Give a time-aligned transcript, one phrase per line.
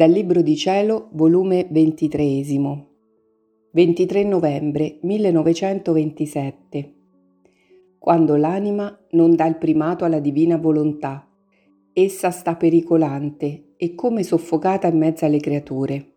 [0.00, 2.42] Dal Libro di Cielo, volume 23,
[3.72, 6.94] 23 novembre 1927.
[7.98, 11.28] Quando l'anima non dà il primato alla divina volontà,
[11.92, 16.14] essa sta pericolante e come soffocata in mezzo alle creature.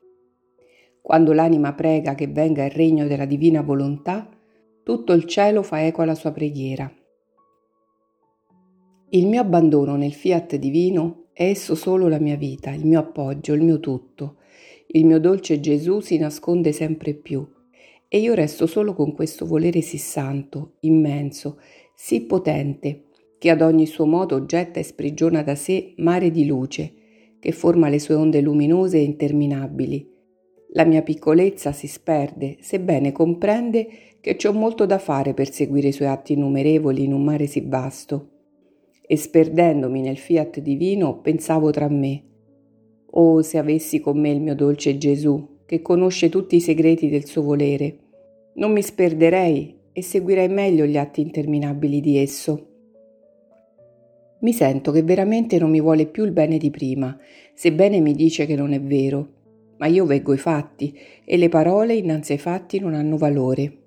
[1.02, 4.30] Quando l'anima prega che venga il regno della divina volontà,
[4.82, 6.90] tutto il cielo fa eco alla sua preghiera.
[9.10, 13.54] Il mio abbandono nel fiat divino è esso solo la mia vita, il mio appoggio,
[13.54, 14.38] il mio tutto.
[14.88, 17.44] Il mio dolce Gesù si nasconde sempre più
[18.08, 21.60] e io resto solo con questo volere sì santo, immenso,
[21.96, 23.06] sì potente,
[23.40, 26.94] che ad ogni suo modo getta e sprigiona da sé mare di luce,
[27.40, 30.08] che forma le sue onde luminose e interminabili.
[30.74, 33.88] La mia piccolezza si sperde, sebbene comprende
[34.22, 37.64] che c'ho molto da fare per seguire i suoi atti innumerevoli in un mare sì
[37.66, 38.33] vasto
[39.06, 42.24] e sperdendomi nel fiat divino pensavo tra me,
[43.12, 47.26] oh se avessi con me il mio dolce Gesù, che conosce tutti i segreti del
[47.26, 47.98] suo volere,
[48.56, 52.68] non mi sperderei e seguirei meglio gli atti interminabili di esso.
[54.40, 57.18] Mi sento che veramente non mi vuole più il bene di prima,
[57.54, 59.28] sebbene mi dice che non è vero,
[59.78, 63.78] ma io veggo i fatti e le parole innanzi ai fatti non hanno valore.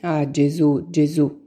[0.00, 1.43] Ah Gesù, Gesù,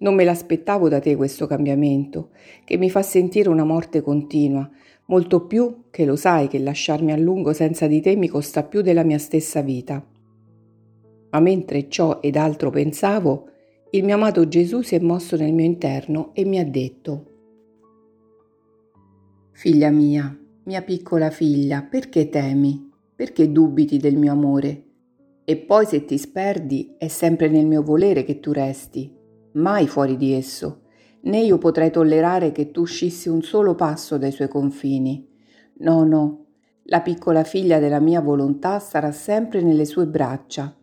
[0.00, 2.30] non me l'aspettavo da te questo cambiamento,
[2.64, 4.68] che mi fa sentire una morte continua,
[5.06, 8.80] molto più che lo sai che lasciarmi a lungo senza di te mi costa più
[8.80, 10.04] della mia stessa vita.
[11.30, 13.48] Ma mentre ciò ed altro pensavo,
[13.90, 17.26] il mio amato Gesù si è mosso nel mio interno e mi ha detto
[19.52, 20.34] Figlia mia,
[20.64, 22.88] mia piccola figlia, perché temi?
[23.14, 24.84] Perché dubiti del mio amore?
[25.44, 29.18] E poi se ti sperdi è sempre nel mio volere che tu resti
[29.52, 30.82] mai fuori di esso,
[31.22, 35.28] né io potrei tollerare che tu uscissi un solo passo dai suoi confini.
[35.78, 36.46] No, no,
[36.84, 40.74] la piccola figlia della mia volontà sarà sempre nelle sue braccia.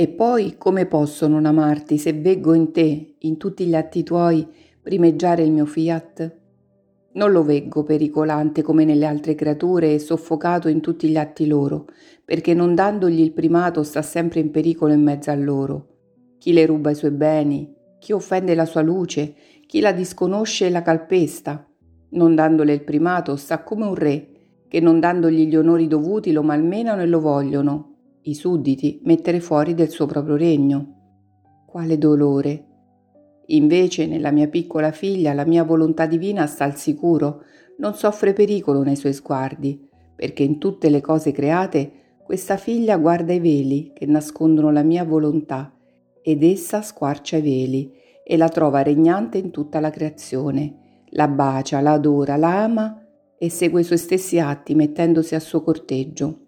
[0.00, 4.46] E poi come posso non amarti se veggo in te, in tutti gli atti tuoi,
[4.80, 6.36] primeggiare il mio fiat?
[7.12, 11.86] Non lo veggo pericolante come nelle altre creature e soffocato in tutti gli atti loro,
[12.24, 15.96] perché non dandogli il primato sta sempre in pericolo in mezzo a loro
[16.38, 19.34] chi le ruba i suoi beni, chi offende la sua luce,
[19.66, 21.66] chi la disconosce e la calpesta.
[22.10, 24.28] Non dandole il primato sta come un re,
[24.68, 29.74] che non dandogli gli onori dovuti lo malmenano e lo vogliono, i sudditi, mettere fuori
[29.74, 30.94] del suo proprio regno.
[31.66, 32.64] Quale dolore!
[33.46, 37.42] Invece nella mia piccola figlia la mia volontà divina sta al sicuro,
[37.78, 41.92] non soffre pericolo nei suoi sguardi, perché in tutte le cose create
[42.24, 45.72] questa figlia guarda i veli che nascondono la mia volontà
[46.28, 47.90] ed essa squarcia i veli
[48.22, 53.02] e la trova regnante in tutta la creazione, la bacia, la adora, la ama
[53.38, 56.40] e segue i suoi stessi atti mettendosi a suo corteggio.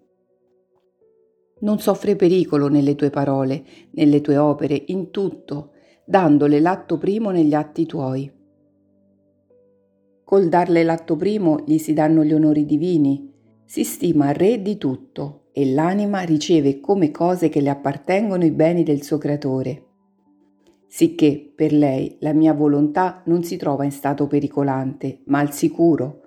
[1.61, 5.71] Non soffre pericolo nelle tue parole, nelle tue opere, in tutto,
[6.05, 8.31] dandole l'atto primo negli atti tuoi.
[10.23, 13.33] Col darle l'atto primo gli si danno gli onori divini,
[13.65, 18.83] si stima re di tutto e l'anima riceve come cose che le appartengono i beni
[18.83, 19.85] del suo creatore.
[20.87, 26.21] Sicché per lei la mia volontà non si trova in stato pericolante, ma al sicuro.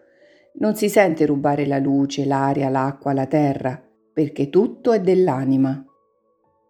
[0.54, 3.82] Non si sente rubare la luce, l'aria, l'acqua, la terra,
[4.12, 5.84] perché tutto è dell'anima.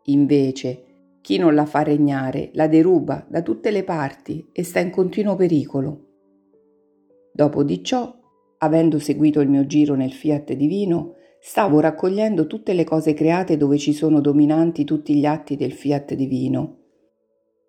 [0.06, 0.84] Invece,
[1.20, 5.37] chi non la fa regnare la deruba da tutte le parti e sta in continuo
[5.37, 6.06] pericolo.
[7.32, 8.14] Dopo di ciò,
[8.59, 11.14] avendo seguito il mio giro nel fiat divino,
[11.47, 16.15] Stavo raccogliendo tutte le cose create dove ci sono dominanti tutti gli atti del fiat
[16.15, 16.78] divino.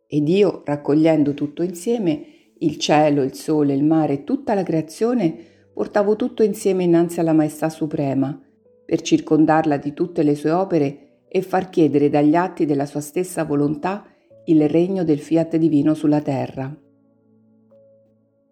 [0.07, 5.35] Ed io, raccogliendo tutto insieme, il cielo, il sole, il mare, tutta la creazione,
[5.73, 8.41] portavo tutto insieme innanzi alla Maestà Suprema,
[8.85, 13.43] per circondarla di tutte le sue opere e far chiedere dagli atti della sua stessa
[13.43, 14.05] volontà
[14.45, 16.73] il regno del fiat divino sulla terra.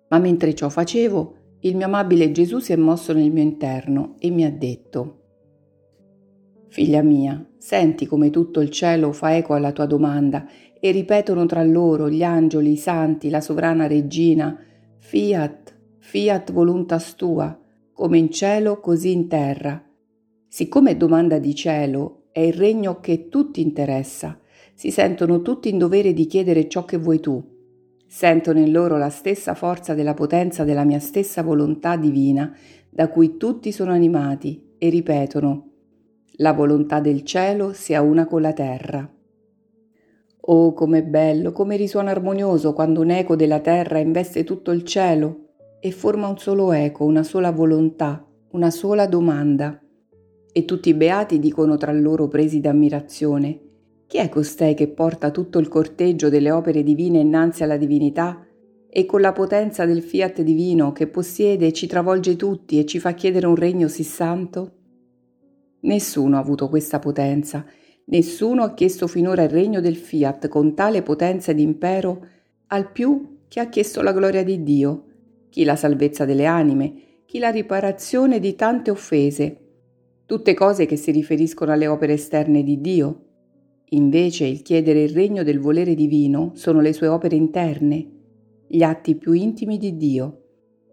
[0.10, 4.30] Ma mentre ciò facevo, il mio amabile Gesù si è mosso nel mio interno e
[4.30, 5.20] mi ha detto,
[6.68, 10.46] Figlia mia, senti come tutto il cielo fa eco alla tua domanda
[10.78, 14.60] e ripetono tra loro gli angeli, i santi, la sovrana regina,
[14.98, 17.58] fiat, fiat voluntas tua,
[17.94, 19.82] come in cielo così in terra.
[20.48, 24.38] Siccome domanda di cielo, è il regno che tutti interessa,
[24.74, 27.52] si sentono tutti in dovere di chiedere ciò che vuoi tu
[28.16, 32.56] Sentono in loro la stessa forza della potenza della mia stessa volontà divina,
[32.88, 35.72] da cui tutti sono animati, e ripetono,
[36.34, 39.12] la volontà del cielo sia una con la terra.
[40.42, 45.48] Oh, com'è bello, come risuona armonioso quando un eco della terra investe tutto il cielo
[45.80, 49.82] e forma un solo eco, una sola volontà, una sola domanda.
[50.52, 53.63] E tutti i beati dicono tra loro presi d'ammirazione,
[54.14, 58.46] chi è costei che porta tutto il corteggio delle opere divine innanzi alla divinità
[58.88, 63.16] e con la potenza del fiat divino che possiede ci travolge tutti e ci fa
[63.16, 64.74] chiedere un regno sì santo?
[65.80, 67.66] Nessuno ha avuto questa potenza,
[68.06, 72.24] nessuno ha chiesto finora il regno del fiat con tale potenza ed impero,
[72.68, 75.06] al più che ha chiesto la gloria di Dio,
[75.50, 79.58] chi la salvezza delle anime, chi la riparazione di tante offese,
[80.28, 83.23] tutte cose che si riferiscono alle opere esterne di Dio.
[83.94, 88.10] Invece il chiedere il regno del volere divino sono le sue opere interne,
[88.68, 90.40] gli atti più intimi di Dio.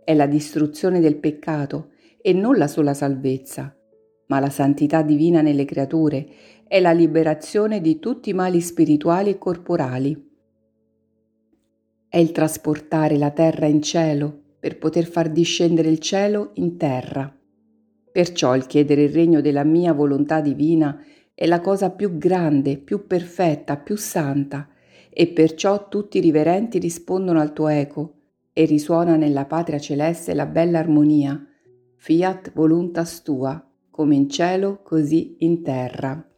[0.05, 3.75] È la distruzione del peccato e non la sola salvezza,
[4.27, 6.27] ma la santità divina nelle creature
[6.69, 10.29] è la liberazione di tutti i mali spirituali e corporali.
[12.07, 17.35] È il trasportare la terra in cielo per poter far discendere il cielo in terra.
[18.13, 21.03] Perciò il chiedere il regno della mia volontà divina
[21.41, 24.69] è la cosa più grande, più perfetta, più santa,
[25.09, 28.17] e perciò tutti i riverenti rispondono al tuo eco
[28.53, 31.43] e risuona nella patria celeste la bella armonia,
[31.97, 36.30] fiat voluntas tua, come in cielo così in terra.